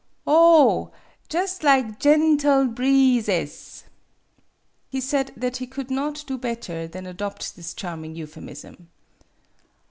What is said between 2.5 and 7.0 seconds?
bree zes." He said that he could not do better